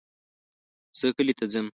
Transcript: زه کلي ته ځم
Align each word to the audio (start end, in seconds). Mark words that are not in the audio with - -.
زه 0.99 1.07
کلي 1.17 1.33
ته 1.39 1.45
ځم 1.51 1.67